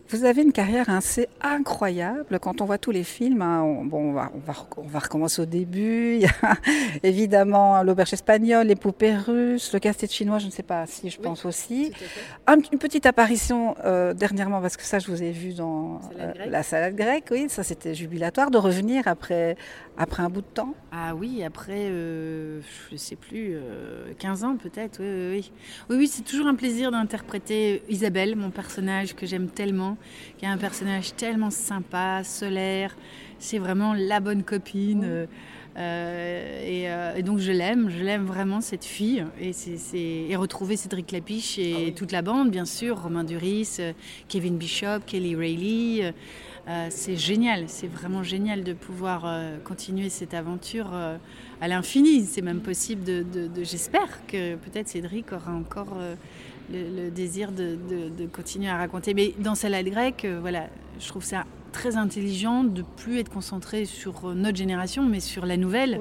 Vous 0.08 0.24
avez 0.24 0.42
une 0.42 0.52
carrière 0.52 0.88
assez 0.88 1.28
incroyable. 1.40 2.38
Quand 2.38 2.60
on 2.60 2.64
voit 2.64 2.78
tous 2.78 2.92
les 2.92 3.02
films, 3.02 3.42
hein, 3.42 3.62
on, 3.62 3.84
bon, 3.84 4.10
on 4.10 4.12
va, 4.12 4.30
on, 4.76 4.82
va, 4.86 4.98
recommencer 5.00 5.42
au 5.42 5.46
début. 5.46 6.14
Il 6.14 6.22
y 6.22 6.26
a 6.26 6.56
évidemment 7.02 7.82
l'auberge 7.82 8.12
espagnole, 8.12 8.68
les 8.68 8.76
poupées 8.76 9.16
russes, 9.16 9.72
le 9.72 9.80
casse-tête 9.80 10.12
chinois, 10.12 10.38
je 10.38 10.46
ne 10.46 10.52
sais 10.52 10.62
pas 10.62 10.86
si 10.86 11.10
je 11.10 11.18
pense 11.18 11.44
aussi. 11.44 11.92
une 12.48 12.78
petite 12.78 13.04
apparition 13.06 13.74
euh, 13.84 14.14
dernièrement, 14.14 14.60
parce 14.60 14.76
que 14.76 14.84
ça, 14.84 15.00
je 15.00 15.08
vous 15.08 15.22
ai 15.24 15.32
vu 15.32 15.54
dans 15.54 16.00
euh, 16.20 16.32
la 16.46 16.62
salade 16.62 16.94
grecque. 16.94 17.26
Oui, 17.32 17.46
ça, 17.48 17.64
c'était 17.64 17.94
jubilatoire 17.94 18.52
de 18.52 18.58
revenir 18.58 19.08
après, 19.08 19.56
après 19.98 20.22
un 20.22 20.30
bout 20.30 20.42
de 20.42 20.46
temps. 20.46 20.74
Ah 20.92 21.16
oui, 21.16 21.42
après, 21.42 21.88
euh, 21.90 22.60
je 22.88 22.94
ne 22.94 22.98
sais 22.98 23.16
plus, 23.16 23.56
15 24.20 24.44
ans 24.44 24.56
peut-être. 24.56 25.00
Oui, 25.00 25.08
oui, 25.08 25.28
oui. 25.30 25.52
Oui, 25.90 25.96
oui 25.96 26.06
c'est 26.06 26.22
toujours 26.22 26.46
un 26.46 26.54
plaisir 26.54 26.92
d'interpréter 26.92 27.82
Isabelle, 27.88 28.36
mon 28.36 28.50
personnage 28.50 29.16
que 29.16 29.26
j'aime 29.26 29.48
tellement 29.48 29.95
qui 30.38 30.44
est 30.44 30.48
un 30.48 30.58
personnage 30.58 31.14
tellement 31.16 31.50
sympa, 31.50 32.22
solaire. 32.24 32.96
C'est 33.38 33.58
vraiment 33.58 33.94
la 33.94 34.20
bonne 34.20 34.42
copine. 34.42 35.04
Euh, 35.04 35.26
euh, 35.78 37.14
et, 37.16 37.22
donc 37.22 37.38
je 37.38 37.52
l'aime, 37.52 37.90
je 37.90 38.02
l'aime 38.02 38.24
vraiment 38.24 38.60
cette 38.60 38.84
fille. 38.84 39.24
Et, 39.40 39.52
c'est, 39.52 40.34
retrouver 40.36 40.76
Cédric 40.76 41.12
Lapiche 41.12 41.58
et 41.58 41.88
ah 41.88 41.90
toute 41.96 42.12
la 42.12 42.22
bande, 42.22 42.50
bien 42.50 42.64
sûr, 42.64 43.02
Romain 43.02 43.24
Duris, 43.24 43.76
euh, 43.80 43.92
Kevin 44.28 44.56
Bishop, 44.56 45.00
Kelly 45.06 45.34
Rayleigh. 45.36 46.12
c'est 46.90 47.16
génial, 47.16 47.64
c'est 47.68 47.86
vraiment 47.86 48.22
génial 48.22 48.64
de 48.64 48.72
pouvoir 48.72 49.32
continuer 49.64 50.08
cette 50.08 50.34
aventure 50.34 50.92
à 51.60 51.68
l'infini. 51.68 52.24
C'est 52.24 52.42
même 52.42 52.60
possible 52.60 53.04
de, 53.04 53.50
j'espère 53.62 54.26
que 54.26 54.56
peut-être 54.56 54.88
Cédric 54.88 55.32
aura 55.32 55.52
encore 55.52 55.96
le, 56.72 57.10
désir 57.10 57.52
de, 57.52 57.76
continuer 58.32 58.68
à 58.68 58.76
raconter. 58.76 59.14
Mais 59.14 59.34
dans 59.38 59.54
Salade 59.54 59.86
grecque, 59.86 60.24
euh, 60.24 60.38
voilà, 60.40 60.68
je 61.00 61.08
trouve 61.08 61.24
ça 61.24 61.44
très 61.72 61.96
intelligent 61.96 62.64
de 62.64 62.82
plus 62.96 63.18
être 63.18 63.30
concentré 63.30 63.84
sur 63.84 64.34
notre 64.34 64.56
génération, 64.56 65.04
mais 65.04 65.20
sur 65.20 65.44
la 65.44 65.56
nouvelle 65.56 66.00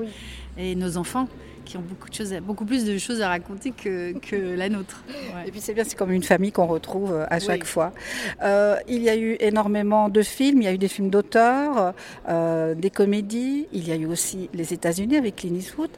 et 0.58 0.76
nos 0.76 0.96
enfants 0.96 1.28
qui 1.66 1.78
ont 1.78 1.82
beaucoup, 1.82 2.10
de 2.10 2.14
choses, 2.14 2.34
beaucoup 2.42 2.66
plus 2.66 2.86
de 2.86 2.98
choses 2.98 3.22
à 3.22 3.30
raconter 3.30 3.72
que, 3.72 4.14
que 4.20 4.36
la 4.56 4.70
nôtre. 4.70 5.04
Et 5.46 5.52
puis 5.52 5.60
c'est 5.60 5.74
bien, 5.74 5.84
c'est 5.84 5.98
comme 5.98 6.12
une 6.12 6.24
famille 6.24 6.52
qu'on 6.52 6.68
retrouve 6.68 7.12
euh, 7.12 7.26
à 7.30 7.40
chaque 7.40 7.66
fois. 7.66 7.92
Euh, 8.42 8.78
il 8.88 9.02
y 9.02 9.10
a 9.10 9.18
eu 9.18 9.36
énormément 9.40 10.10
de 10.10 10.22
films, 10.22 10.62
il 10.62 10.66
y 10.66 10.68
a 10.68 10.74
eu 10.74 10.78
des 10.78 10.88
films 10.88 11.10
d'auteurs, 11.10 11.94
euh, 12.30 12.76
des 12.76 12.90
comédies, 12.90 13.68
il 13.74 13.88
y 13.88 13.92
a 13.92 13.96
eu 13.96 14.06
aussi 14.06 14.50
les 14.54 14.74
États-Unis 14.74 15.18
avec 15.18 15.38
Clint 15.38 15.56
Eastwood. 15.56 15.92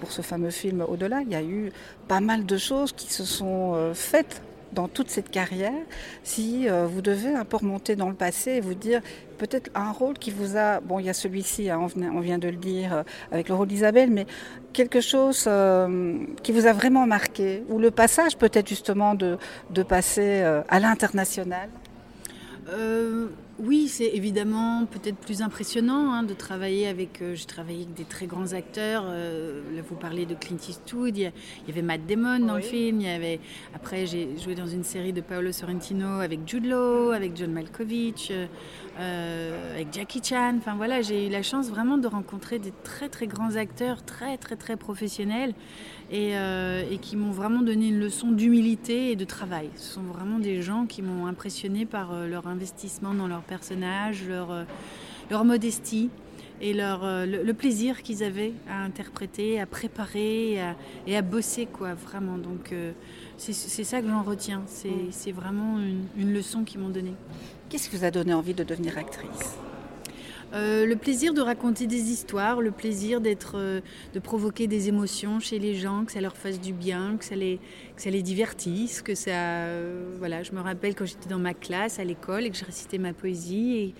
pour 0.00 0.10
ce 0.10 0.22
fameux 0.22 0.50
film 0.50 0.84
Au-delà, 0.86 1.22
il 1.22 1.30
y 1.30 1.36
a 1.36 1.42
eu 1.42 1.72
pas 2.08 2.20
mal 2.20 2.44
de 2.44 2.56
choses 2.58 2.92
qui 2.92 3.12
se 3.12 3.24
sont 3.24 3.92
faites 3.94 4.42
dans 4.76 4.88
toute 4.88 5.10
cette 5.10 5.30
carrière, 5.30 5.72
si 6.22 6.68
euh, 6.68 6.86
vous 6.86 7.00
devez 7.00 7.34
un 7.34 7.44
peu 7.44 7.56
remonter 7.56 7.96
dans 7.96 8.10
le 8.10 8.14
passé 8.14 8.52
et 8.52 8.60
vous 8.60 8.74
dire 8.74 9.00
peut-être 9.38 9.70
un 9.74 9.90
rôle 9.90 10.18
qui 10.18 10.30
vous 10.30 10.56
a, 10.56 10.80
bon 10.80 10.98
il 10.98 11.06
y 11.06 11.08
a 11.08 11.14
celui-ci, 11.14 11.70
hein, 11.70 11.80
on, 11.96 12.20
vient 12.20 12.38
de 12.38 12.48
le 12.48 12.56
dire 12.56 12.92
euh, 12.92 13.02
avec 13.32 13.48
le 13.48 13.54
rôle 13.54 13.68
d'Isabelle, 13.68 14.10
mais 14.10 14.26
quelque 14.74 15.00
chose 15.00 15.46
euh, 15.48 16.18
qui 16.42 16.52
vous 16.52 16.66
a 16.66 16.74
vraiment 16.74 17.06
marqué, 17.06 17.64
ou 17.70 17.78
le 17.78 17.90
passage 17.90 18.36
peut-être 18.36 18.68
justement 18.68 19.14
de, 19.14 19.38
de 19.70 19.82
passer 19.82 20.42
à 20.68 20.78
l'international? 20.78 21.70
Oui, 23.58 23.88
c'est 23.88 24.08
évidemment 24.08 24.84
peut-être 24.84 25.16
plus 25.16 25.40
impressionnant 25.40 26.12
hein, 26.12 26.22
de 26.22 26.34
travailler 26.34 26.88
avec. 26.88 27.22
Euh, 27.22 27.34
j'ai 27.34 27.46
travaillé 27.46 27.84
avec 27.84 27.94
des 27.94 28.04
très 28.04 28.26
grands 28.26 28.52
acteurs. 28.52 29.04
Euh, 29.06 29.62
là, 29.74 29.82
vous 29.88 29.94
parlez 29.94 30.26
de 30.26 30.34
Clint 30.34 30.58
Eastwood. 30.68 31.16
Il 31.16 31.22
y, 31.22 31.70
avait 31.70 31.80
Matt 31.80 32.06
Damon 32.06 32.40
dans 32.40 32.56
le 32.56 32.60
film. 32.60 33.00
Il 33.00 33.06
y 33.06 33.10
avait 33.10 33.40
après 33.74 34.06
j'ai 34.06 34.36
joué 34.38 34.54
dans 34.54 34.66
une 34.66 34.84
série 34.84 35.14
de 35.14 35.22
Paolo 35.22 35.52
Sorrentino 35.52 36.20
avec 36.20 36.40
Jude 36.46 36.66
Law, 36.66 37.12
avec 37.12 37.34
John 37.34 37.50
Malkovich, 37.52 38.30
euh, 38.30 39.74
avec 39.74 39.92
Jackie 39.92 40.20
Chan. 40.22 40.56
Enfin 40.58 40.74
voilà, 40.76 41.00
j'ai 41.00 41.28
eu 41.28 41.30
la 41.30 41.42
chance 41.42 41.70
vraiment 41.70 41.96
de 41.96 42.08
rencontrer 42.08 42.58
des 42.58 42.72
très 42.84 43.08
très 43.08 43.26
grands 43.26 43.56
acteurs, 43.56 44.04
très 44.04 44.36
très 44.36 44.56
très 44.56 44.76
professionnels 44.76 45.54
et, 46.10 46.32
et 46.32 46.98
qui 46.98 47.16
m'ont 47.16 47.32
vraiment 47.32 47.62
donné 47.62 47.88
une 47.88 47.98
leçon 47.98 48.30
d'humilité 48.30 49.10
et 49.10 49.16
de 49.16 49.24
travail. 49.24 49.70
Ce 49.76 49.94
sont 49.94 50.02
vraiment 50.02 50.38
des 50.38 50.62
gens 50.62 50.86
qui 50.86 51.02
m'ont 51.02 51.26
impressionné 51.26 51.84
par 51.84 52.12
leur 52.26 52.46
investissement 52.46 53.14
dans 53.14 53.28
leur 53.28 53.42
personnages, 53.42 54.26
leur, 54.26 54.50
euh, 54.50 54.64
leur 55.30 55.44
modestie 55.44 56.10
et 56.60 56.72
leur, 56.72 57.04
euh, 57.04 57.26
le, 57.26 57.54
plaisir 57.54 58.02
qu'ils 58.02 58.22
avaient 58.22 58.52
à 58.68 58.82
interpréter, 58.82 59.60
à 59.60 59.66
préparer 59.66 60.58
et 61.06 61.16
à, 61.16 61.22
bosser, 61.22 61.66
quoi, 61.66 61.94
vraiment. 61.94 62.38
Donc 62.38 62.72
euh, 62.72 62.92
c'est 63.36 63.52
ça 63.84 64.00
que 64.00 64.08
j'en 64.08 64.22
retiens. 64.22 64.62
C'est 64.66 64.88
mm. 64.88 65.34
vraiment 65.34 65.78
une, 66.16 66.32
leçon 66.32 66.64
qu'ils 66.64 66.80
m'ont 66.80 66.88
donnée. 66.88 67.14
Qu'est-ce 67.68 67.90
qui 67.90 67.96
vous 67.96 68.04
a 68.04 68.10
donné 68.10 68.32
envie 68.32 68.54
de 68.54 68.64
devenir 68.64 68.96
actrice? 68.96 69.58
Le 70.52 70.94
plaisir 70.94 71.34
de 71.34 71.40
raconter 71.40 71.86
des 71.86 72.10
histoires, 72.10 72.60
le 72.60 72.70
plaisir 72.70 73.20
d'être, 73.20 73.82
de 74.14 74.18
provoquer 74.20 74.66
des 74.66 74.88
émotions 74.88 75.40
chez 75.40 75.58
les 75.58 75.74
gens, 75.74 76.04
que 76.04 76.12
ça 76.12 76.20
leur 76.20 76.36
fasse 76.36 76.60
du 76.60 76.72
bien, 76.72 77.16
que 77.18 77.24
ça 77.24 77.36
les, 77.36 77.60
que 77.94 78.02
ça 78.02 78.10
les 78.10 78.22
divertisse, 78.22 79.02
que 79.02 79.14
ça, 79.14 79.66
voilà. 80.18 80.42
Je 80.42 80.52
me 80.52 80.60
rappelle 80.60 80.94
quand 80.94 81.04
j'étais 81.04 81.28
dans 81.28 81.38
ma 81.38 81.54
classe 81.54 81.98
à 81.98 82.04
l'école 82.04 82.44
et 82.44 82.50
que 82.50 82.56
je 82.56 82.64
récitais 82.64 82.98
ma 82.98 83.12
poésie 83.12 83.94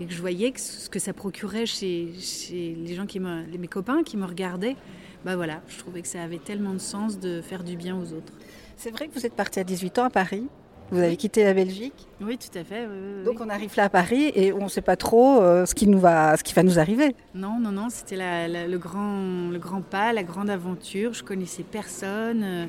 et, 0.00 0.04
que 0.04 0.12
je 0.12 0.20
voyais 0.20 0.52
ce 0.56 0.90
que 0.90 0.98
ça 0.98 1.12
procurait 1.12 1.64
chez, 1.64 2.12
chez 2.18 2.74
les 2.74 2.94
gens 2.96 3.06
qui 3.06 3.20
me, 3.20 3.44
mes 3.56 3.68
copains 3.68 4.02
qui 4.02 4.16
me 4.16 4.24
regardaient. 4.24 4.76
Bah 5.24 5.36
voilà, 5.36 5.62
je 5.68 5.78
trouvais 5.78 6.02
que 6.02 6.08
ça 6.08 6.22
avait 6.22 6.38
tellement 6.38 6.72
de 6.72 6.78
sens 6.78 7.20
de 7.20 7.40
faire 7.40 7.62
du 7.62 7.76
bien 7.76 7.96
aux 7.96 8.12
autres. 8.12 8.32
C'est 8.76 8.90
vrai 8.90 9.06
que 9.06 9.14
vous 9.14 9.24
êtes 9.24 9.34
partie 9.34 9.60
à 9.60 9.64
18 9.64 9.98
ans 10.00 10.04
à 10.04 10.10
Paris. 10.10 10.48
Vous 10.92 10.98
avez 10.98 11.16
quitté 11.16 11.42
la 11.42 11.54
Belgique 11.54 12.06
Oui, 12.20 12.36
tout 12.36 12.56
à 12.56 12.62
fait. 12.64 12.86
Donc 13.24 13.40
on 13.40 13.48
arrive 13.48 13.74
là 13.78 13.84
à 13.84 13.88
Paris 13.88 14.30
et 14.34 14.52
on 14.52 14.64
ne 14.64 14.68
sait 14.68 14.82
pas 14.82 14.96
trop 14.96 15.40
euh, 15.40 15.64
ce, 15.64 15.74
qui 15.74 15.86
nous 15.86 15.98
va, 15.98 16.36
ce 16.36 16.44
qui 16.44 16.52
va 16.52 16.62
nous 16.62 16.78
arriver. 16.78 17.16
Non, 17.34 17.58
non, 17.58 17.72
non, 17.72 17.88
c'était 17.88 18.16
le, 18.18 18.76
grand, 18.76 19.50
le 19.50 19.58
grand 19.58 19.80
pas, 19.80 20.12
la 20.12 20.22
grande 20.22 20.50
aventure. 20.50 21.14
Je 21.14 21.24
connaissais 21.24 21.62
personne. 21.62 22.42
Euh, 22.44 22.66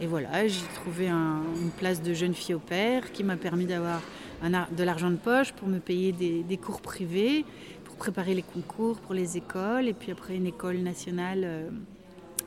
et 0.00 0.06
voilà, 0.06 0.48
j'ai 0.48 0.64
trouvé 0.74 1.08
une 1.08 1.70
place 1.76 2.00
de 2.00 2.14
jeune 2.14 2.32
fille 2.32 2.54
au 2.54 2.60
père 2.60 3.12
qui 3.12 3.24
m'a 3.24 3.36
permis 3.36 3.66
d'avoir 3.66 4.00
de 4.42 4.82
l'argent 4.82 5.10
de 5.10 5.16
poche 5.16 5.52
pour 5.52 5.68
me 5.68 5.80
payer 5.80 6.12
des, 6.12 6.56
cours 6.56 6.80
privés, 6.80 7.44
pour 7.84 7.96
préparer 7.96 8.34
les 8.34 8.42
concours 8.42 8.98
pour 9.00 9.12
les 9.12 9.36
écoles, 9.36 9.86
et 9.86 9.92
puis 9.92 10.10
après 10.12 10.34
une 10.34 10.46
école 10.46 10.78
nationale. 10.78 11.42
Euh, 11.44 11.68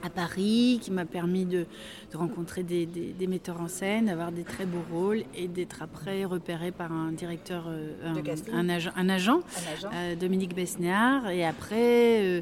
à 0.03 0.09
Paris, 0.09 0.79
qui 0.81 0.91
m'a 0.91 1.05
permis 1.05 1.45
de, 1.45 1.65
rencontrer 2.13 2.61
des, 2.63 3.27
metteurs 3.27 3.59
en 3.59 3.67
scène, 3.67 4.05
d'avoir 4.05 4.31
des 4.31 4.43
très 4.43 4.65
beaux 4.65 4.83
rôles 4.91 5.23
et 5.33 5.47
d'être 5.47 5.81
après 5.81 6.25
repéré 6.25 6.71
par 6.71 6.91
un 6.91 7.11
directeur, 7.11 7.65
euh, 7.67 7.93
un, 8.03 8.69
agent, 9.09 9.39
euh, 9.93 10.15
Dominique 10.15 10.53
Besnéard, 10.53 11.29
et 11.29 11.45
après 11.45 12.21
euh, 12.21 12.41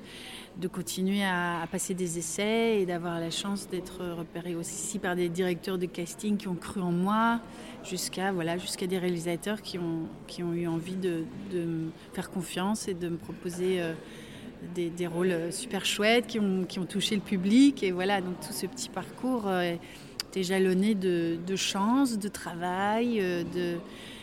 de 0.58 0.68
continuer 0.68 1.24
à, 1.24 1.65
passer 1.72 1.94
des 1.94 2.18
essais 2.18 2.82
et 2.82 2.86
d'avoir 2.86 3.20
la 3.20 3.30
chance 3.30 3.70
d'être 3.70 4.03
repéré 4.18 4.56
aussi 4.56 5.00
par 5.00 5.15
des 5.15 5.30
directeurs 5.30 5.77
de 5.77 5.86
casting 5.86 6.38
qui 6.38 6.48
ont 6.48 6.56
cru 6.56 6.82
en 6.82 6.91
moi, 6.91 7.39
jusqu'à 7.84 8.32
voilà, 8.32 8.58
jusqu'à 8.58 8.88
des 8.88 8.98
réalisateurs 8.98 9.62
qui 9.62 9.77
ont, 9.77 10.08
qui 10.27 10.44
ont 10.44 10.53
eu 10.53 10.68
envie 10.68 10.96
de, 10.96 11.24
me 11.53 11.91
faire 12.13 12.32
confiance 12.32 12.88
et 12.88 12.94
de 12.96 13.08
me 13.08 13.18
proposer 13.18 13.82
des, 14.75 15.08
rôles 15.08 15.32
euh, 15.32 15.51
super 15.51 15.86
chouettes 15.86 16.27
qui 16.27 16.39
ont, 16.39 16.63
qui 16.63 16.80
ont, 16.80 16.86
touché 16.86 17.15
le 17.15 17.22
public. 17.22 17.84
Et 17.84 17.91
voilà, 17.91 18.22
donc 18.22 18.39
tout 18.39 18.53
ce 18.53 18.65
petit 18.65 18.89
parcours 18.89 19.48
euh, 19.48 19.75
est 20.36 20.44
jalonné 20.44 20.96
de, 20.96 21.38
de 21.46 21.56
chance, 21.56 22.18
de 22.18 22.27
travail, 22.27 23.20
euh, 23.20 23.44
de... 23.44 23.77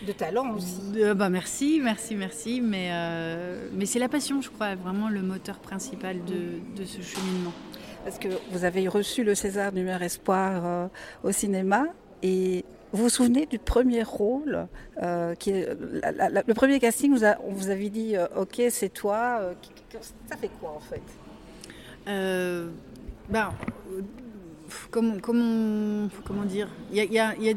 De 0.06 0.12
talent 0.12 0.54
aussi. 0.54 0.80
bah 1.16 1.28
merci, 1.28 1.80
merci, 1.82 2.14
merci. 2.14 2.60
Mais, 2.60 2.88
mais 3.72 3.84
c'est 3.84 3.98
la 3.98 4.08
passion, 4.08 4.40
je 4.40 4.48
crois, 4.48 4.76
vraiment 4.76 5.08
le 5.08 5.22
moteur 5.22 5.58
principal 5.58 6.24
de, 6.24 6.80
de 6.80 6.86
ce 6.86 7.02
cheminement. 7.02 7.52
Parce 8.04 8.20
que 8.20 8.28
vous 8.52 8.64
avez 8.64 8.86
reçu 8.86 9.24
le 9.24 9.34
César 9.34 9.72
du 9.72 9.82
meilleur 9.82 10.02
espoir 10.02 10.88
au 11.24 11.32
cinéma 11.32 11.86
et 12.22 12.64
vous 12.92 13.04
vous 13.04 13.08
souvenez 13.08 13.46
du 13.46 13.58
premier 13.58 14.02
rôle 14.02 14.66
euh, 15.02 15.34
qui 15.34 15.50
est, 15.50 15.68
Le 15.74 16.52
premier 16.54 16.80
casting, 16.80 17.12
vous 17.12 17.24
on 17.44 17.52
vous 17.52 17.68
avait 17.68 17.90
dit 17.90 18.16
euh, 18.16 18.26
Ok, 18.36 18.62
c'est 18.70 18.88
toi. 18.88 19.40
Euh, 19.40 19.52
ça 20.28 20.36
fait 20.36 20.50
quoi 20.60 20.70
en 20.76 20.80
fait? 20.80 21.02
Ben, 23.28 23.52
comment, 24.90 26.44
dire 26.46 26.68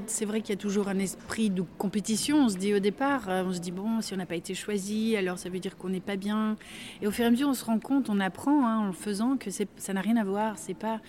C'est 0.08 0.26
vrai 0.26 0.42
qu'il 0.42 0.50
y 0.50 0.58
a 0.58 0.62
toujours 0.62 0.88
un 0.88 1.00
esprit 1.00 1.50
de 1.50 1.64
compétition. 1.78 2.46
On 2.46 2.50
se 2.50 2.58
dit 2.58 2.74
au 2.74 2.80
départ, 2.80 3.30
euh, 3.30 3.44
on 3.46 3.54
se 3.54 3.60
dit 3.60 3.72
bon, 3.72 4.02
si 4.02 4.14
on 4.14 4.18
n'a 4.18 4.26
pas 4.26 4.36
été 4.36 4.54
choisi, 4.54 5.16
alors 5.16 5.38
ça 5.38 5.50
veut 5.50 5.60
dire 5.60 5.78
qu'on 5.78 5.90
n'est 5.90 6.00
pas 6.00 6.16
bien. 6.16 6.58
Et 7.02 7.08
au 7.08 7.12
fur 7.12 7.26
et 7.26 7.28
à 7.28 7.32
mesure, 7.32 7.50
on 7.50 7.54
se 7.54 7.66
rend 7.66 7.80
compte, 7.80 8.10
on 8.10 8.20
apprend 8.20 8.68
hein, 8.68 8.80
en 8.80 8.88
le 8.88 8.94
faisant 8.94 9.38
que 9.38 9.50
ça 9.50 9.94
n'a 9.94 10.02
rien 10.02 10.18
à 10.18 10.24
voir. 10.24 10.58
C'est 10.58 10.74
pas 10.74 11.02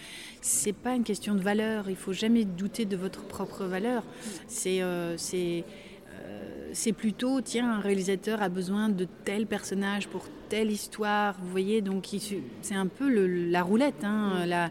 pas 0.83 0.95
une 0.95 1.05
question 1.05 1.35
de 1.35 1.41
valeur. 1.41 1.89
Il 1.89 1.97
faut 1.97 2.13
jamais 2.13 2.45
douter 2.45 2.85
de 2.85 2.97
votre 2.97 3.25
propre 3.25 3.65
valeur. 3.65 4.03
C'est 4.47 4.83
euh, 4.83 5.17
euh, 6.23 6.71
c'est 6.73 6.93
plutôt, 6.93 7.41
tiens, 7.41 7.73
un 7.73 7.81
réalisateur 7.81 8.43
a 8.43 8.49
besoin 8.49 8.89
de 8.89 9.07
tel 9.25 9.47
personnage 9.47 10.09
pour 10.09 10.27
telle 10.49 10.71
histoire, 10.71 11.35
vous 11.41 11.51
voyez, 11.51 11.81
donc 11.81 12.09
c'est 12.61 12.75
un 12.75 12.87
peu 12.87 13.09
la 13.51 13.63
roulette, 13.63 14.05
hein, 14.05 14.71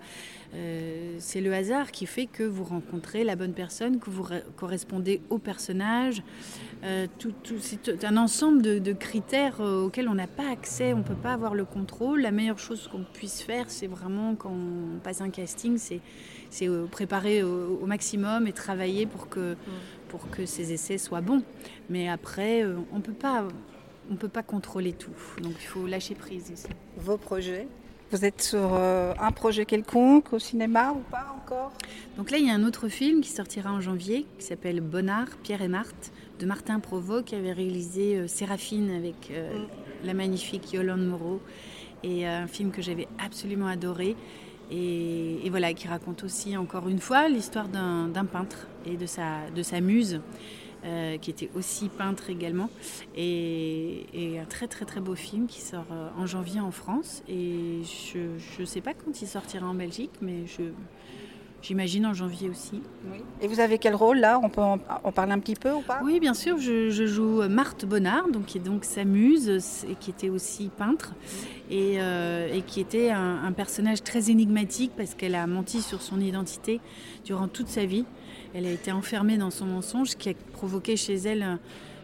euh, 0.53 1.15
c'est 1.19 1.39
le 1.39 1.53
hasard 1.53 1.91
qui 1.91 2.05
fait 2.05 2.25
que 2.25 2.43
vous 2.43 2.63
rencontrez 2.63 3.23
la 3.23 3.35
bonne 3.35 3.53
personne, 3.53 3.99
que 3.99 4.09
vous 4.09 4.25
correspondez 4.57 5.21
au 5.29 5.37
personnage. 5.37 6.23
Euh, 6.83 7.07
tout, 7.19 7.33
c'est 7.59 8.03
un 8.03 8.17
ensemble 8.17 8.61
de, 8.61 8.93
critères 8.93 9.61
euh, 9.61 9.85
auxquels 9.85 10.09
on 10.09 10.15
n'a 10.15 10.27
pas 10.27 10.49
accès, 10.49 10.93
on 10.93 10.99
ne 10.99 11.03
peut 11.03 11.15
pas 11.15 11.33
avoir 11.33 11.55
le 11.55 11.63
contrôle. 11.63 12.21
La 12.21 12.31
meilleure 12.31 12.59
chose 12.59 12.89
qu'on 12.91 13.03
puisse 13.03 13.41
faire, 13.41 13.69
c'est 13.69 13.87
vraiment 13.87 14.35
quand 14.35 14.51
on 14.51 14.99
passe 14.99 15.21
un 15.21 15.29
casting, 15.29 15.77
c'est, 15.77 16.01
préparer 16.91 17.43
au, 17.43 17.85
maximum 17.85 18.45
et 18.47 18.51
travailler 18.51 19.05
pour 19.05 19.29
que, 19.29 19.55
pour 20.09 20.29
que 20.29 20.45
ces 20.45 20.73
essais 20.73 20.97
soient 20.97 21.21
bons. 21.21 21.43
Mais 21.89 22.09
après, 22.09 22.65
on 22.91 22.97
ne 22.97 24.15
peut 24.17 24.27
pas 24.27 24.43
contrôler 24.43 24.91
tout. 24.91 25.15
Donc 25.41 25.53
il 25.61 25.67
faut 25.67 25.87
lâcher 25.87 26.15
prise 26.15 26.49
ici. 26.49 26.67
Vos 26.97 27.17
projets? 27.17 27.67
Vous 28.11 28.25
êtes 28.25 28.41
sur 28.41 28.73
euh, 28.73 29.13
un 29.19 29.31
projet 29.31 29.65
quelconque 29.65 30.33
au 30.33 30.39
cinéma 30.39 30.91
ou 30.91 30.99
pas 31.09 31.33
encore? 31.37 31.71
Donc 32.17 32.29
là, 32.29 32.37
il 32.37 32.45
y 32.45 32.49
a 32.49 32.53
un 32.53 32.65
autre 32.65 32.89
film 32.89 33.21
qui 33.21 33.29
sortira 33.29 33.71
en 33.71 33.79
janvier 33.79 34.25
qui 34.37 34.45
s'appelle 34.45 34.81
Bonnard, 34.81 35.29
Pierre 35.43 35.61
et 35.61 35.69
Marthe 35.69 36.11
de 36.39 36.45
Martin 36.45 36.79
Provost 36.79 37.25
qui 37.25 37.35
avait 37.35 37.53
réalisé 37.53 38.17
euh, 38.17 38.27
Séraphine 38.27 38.91
avec 38.91 39.31
euh, 39.31 39.53
mm. 39.53 39.67
la 40.05 40.13
magnifique 40.13 40.73
Yolande 40.73 41.05
Moreau 41.05 41.41
et 42.03 42.27
un 42.27 42.47
film 42.47 42.71
que 42.71 42.81
j'avais 42.81 43.07
absolument 43.23 43.67
adoré. 43.67 44.15
Et, 44.73 45.49
voilà, 45.49 45.73
qui 45.73 45.87
raconte 45.87 46.23
aussi 46.23 46.55
encore 46.55 46.87
une 46.87 46.99
fois 46.99 47.27
l'histoire 47.27 47.67
d'un 47.67 48.25
peintre 48.25 48.67
et 48.85 48.95
de 48.95 49.05
sa, 49.05 49.49
de 49.53 49.63
sa 49.63 49.81
muse. 49.81 50.21
Euh, 50.83 51.19
qui 51.19 51.29
était 51.29 51.49
aussi 51.53 51.89
peintre 51.89 52.31
également. 52.31 52.71
Et, 53.15 54.39
un 54.41 54.45
très 54.45 54.67
très 54.67 54.83
très 54.85 54.99
beau 54.99 55.13
film 55.13 55.45
qui 55.45 55.61
sort 55.61 55.85
euh, 55.91 56.09
en 56.17 56.25
janvier 56.25 56.59
en 56.59 56.71
France. 56.71 57.21
Et 57.29 57.81
je 57.83 58.61
ne 58.61 58.65
sais 58.65 58.81
pas 58.81 58.93
quand 58.95 59.21
il 59.21 59.27
sortira 59.27 59.67
en 59.67 59.75
Belgique, 59.75 60.09
mais 60.21 60.47
je, 60.47 60.63
j'imagine 61.61 62.07
en 62.07 62.15
janvier 62.15 62.49
aussi. 62.49 62.81
Et 63.41 63.47
vous 63.47 63.59
avez 63.59 63.77
quel 63.77 63.93
rôle 63.93 64.17
là? 64.17 64.39
On 64.41 64.49
peut 64.49 64.61
en, 64.61 64.79
parler 65.11 65.33
un 65.33 65.39
petit 65.39 65.53
peu 65.53 65.71
ou 65.71 65.81
pas? 65.81 66.01
Oui, 66.03 66.19
bien 66.19 66.33
sûr. 66.33 66.57
Je, 66.57 66.89
joue 66.89 67.47
Marthe 67.47 67.85
Bonnard, 67.85 68.29
donc, 68.29 68.47
qui 68.47 68.57
est 68.57 68.61
donc 68.61 68.83
sa 68.83 69.03
muse 69.03 69.85
et 69.87 69.93
qui 69.99 70.09
était 70.09 70.29
aussi 70.29 70.71
peintre 70.75 71.13
et, 71.69 72.01
euh, 72.01 72.59
qui 72.65 72.79
était 72.79 73.11
un, 73.11 73.51
personnage 73.51 74.01
très 74.01 74.31
énigmatique 74.31 74.93
parce 74.97 75.13
qu'elle 75.13 75.35
a 75.35 75.45
menti 75.45 75.83
sur 75.83 76.01
son 76.01 76.19
identité 76.19 76.79
durant 77.23 77.47
toute 77.47 77.67
sa 77.67 77.85
vie. 77.85 78.05
Elle 78.53 78.65
a 78.65 78.71
été 78.71 78.91
enfermée 78.91 79.37
dans 79.37 79.51
son 79.51 79.65
mensonge 79.65 80.15
qui 80.15 80.29
a 80.29 80.33
provoqué 80.53 80.97
chez 80.97 81.15
elle 81.15 81.57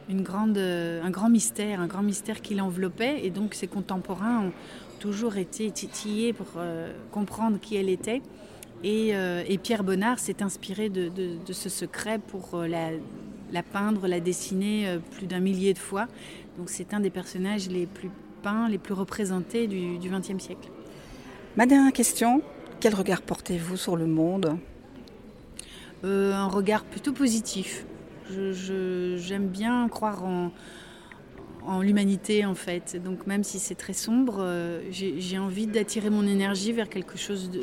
une 0.10 0.26
un 0.30 1.10
grand 1.10 1.30
mystère, 1.30 1.82
un 1.82 1.88
grand 1.88 2.04
mystère 2.04 2.42
qui 2.42 2.56
l'enveloppait. 2.56 3.26
Et 3.26 3.30
donc 3.30 3.54
ses 3.54 3.68
contemporains 3.68 4.46
ont 4.46 4.52
toujours 5.00 5.38
été 5.38 5.70
titillés 5.72 6.34
pour 6.34 6.48
euh, 6.58 6.94
comprendre 7.12 7.60
qui 7.60 7.76
elle 7.76 7.90
était. 7.90 8.22
Euh, 8.86 9.44
et, 9.48 9.58
Pierre 9.58 9.84
Bonnard 9.84 10.20
s'est 10.20 10.44
inspiré 10.44 10.90
de, 10.90 11.12
ce 11.52 11.68
secret 11.68 12.20
pour 12.20 12.52
euh, 12.54 12.68
la, 12.68 13.64
peindre, 13.64 14.08
la 14.08 14.20
dessiner 14.20 15.00
plus 15.12 15.26
d'un 15.26 15.40
millier 15.40 15.74
de 15.74 15.80
fois. 15.80 16.08
Donc 16.58 16.70
c'est 16.70 16.94
un 16.94 17.00
des 17.00 17.10
personnages 17.10 17.70
les 17.70 17.86
plus 17.86 18.12
peints, 18.44 18.70
les 18.70 18.78
plus 18.78 18.94
représentés 18.94 19.68
du 19.68 19.98
XXe 20.10 20.42
siècle. 20.42 20.70
Ma 21.56 21.66
dernière 21.66 21.92
question, 21.92 22.44
quel 22.80 22.94
regard 22.94 23.24
portez-vous 23.24 23.78
sur 23.78 23.96
le 23.96 24.06
monde? 24.06 24.58
Un 26.04 26.48
regard 26.48 26.84
plutôt 26.84 27.14
positif. 27.14 27.86
J'aime 28.30 29.48
bien 29.48 29.88
croire 29.90 30.24
en, 30.24 30.52
l'humanité 31.82 32.46
en 32.46 32.56
fait. 32.56 33.02
Donc 33.02 33.28
même 33.28 33.44
si 33.44 33.60
c'est 33.60 33.76
très 33.76 33.94
sombre, 33.94 34.38
euh, 34.40 34.82
j'ai 34.92 35.38
envie 35.38 35.68
d'attirer 35.68 36.10
mon 36.10 36.26
énergie 36.26 36.72
vers 36.72 36.88
quelque 36.88 37.18
chose 37.18 37.50
de... 37.50 37.62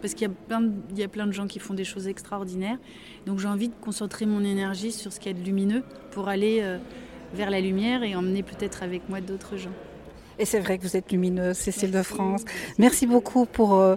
Parce 0.00 0.14
qu'il 0.14 0.26
y, 0.26 0.30
a 0.30 0.34
plein 0.48 0.60
de, 0.60 0.72
y 0.96 1.04
a 1.04 1.08
plein 1.08 1.26
de 1.26 1.32
gens 1.32 1.46
qui 1.46 1.60
font 1.60 1.74
des 1.74 1.84
choses 1.84 2.08
extraordinaires. 2.08 2.78
Donc 3.26 3.38
j'ai 3.38 3.48
envie 3.48 3.68
de 3.68 3.74
concentrer 3.80 4.26
mon 4.26 4.42
énergie 4.42 4.90
sur 4.90 5.12
ce 5.12 5.20
qu'il 5.20 5.30
y 5.32 5.34
a 5.36 5.38
de 5.38 5.44
lumineux 5.44 5.84
pour 6.10 6.28
aller 6.28 6.60
euh, 6.62 6.78
vers 7.32 7.50
la 7.50 7.60
lumière 7.60 8.02
et 8.02 8.16
emmener 8.16 8.42
peut-être 8.42 8.82
avec 8.82 9.08
moi 9.08 9.20
d'autres 9.20 9.56
gens. 9.56 9.72
Et 10.38 10.44
c'est 10.44 10.60
vrai 10.60 10.78
que 10.78 10.82
vous 10.82 10.96
êtes 10.96 11.10
lumineuse, 11.12 11.56
Cécile 11.56 11.90
de 11.90 12.02
France. 12.02 12.44
Merci 12.78 13.06
beaucoup 13.06 13.46
pour 13.46 13.74
euh, 13.74 13.96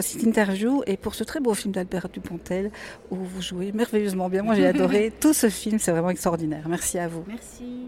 cette 0.00 0.22
interview 0.22 0.82
et 0.86 0.96
pour 0.96 1.14
ce 1.14 1.24
très 1.24 1.40
beau 1.40 1.54
film 1.54 1.72
d'Albert 1.72 2.08
Dupontel 2.08 2.70
où 3.10 3.16
vous 3.16 3.42
jouez 3.42 3.72
merveilleusement 3.72 4.28
bien. 4.28 4.42
Moi 4.42 4.54
j'ai 4.54 4.66
adoré 4.74 5.12
tout 5.20 5.32
ce 5.32 5.48
film, 5.48 5.78
c'est 5.78 5.92
vraiment 5.92 6.10
extraordinaire. 6.10 6.66
Merci 6.68 6.98
à 6.98 7.08
vous. 7.08 7.24
Merci. 7.26 7.84